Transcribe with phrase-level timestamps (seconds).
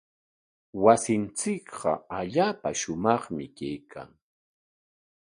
[0.83, 4.09] Wasinchikqa allaapa shumaqmi kaykan.